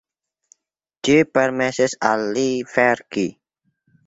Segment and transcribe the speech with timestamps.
[1.07, 3.29] Ĝi permesis al li verki.